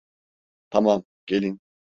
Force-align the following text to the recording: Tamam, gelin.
Tamam, 0.69 1.03
gelin. 1.27 1.59